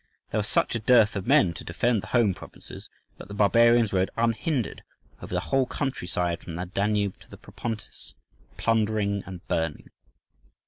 [0.31, 3.93] There was such a dearth of men to defend the home provinces that the barbarians
[3.93, 4.81] rode unhindered
[5.21, 8.15] over the whole country side from the Danube to the Propontis
[8.57, 9.91] plundering and burning.